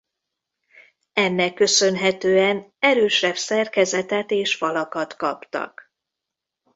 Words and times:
Ennek 1.13 1.53
köszönhetően 1.53 2.73
erősebb 2.79 3.35
szerkezetet 3.35 4.31
és 4.31 4.55
falakat 4.55 5.15
kaptak. 5.15 5.91